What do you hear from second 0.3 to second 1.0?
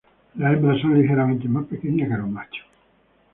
Las hembras son